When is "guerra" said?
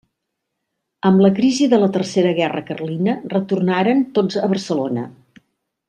2.41-2.63